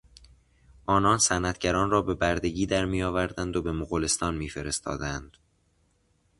[0.85, 5.37] آنان صنعتگران را به بردگی درمی آوردند و به مغولستان میفرستادند.